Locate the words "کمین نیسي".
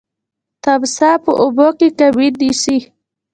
1.99-2.77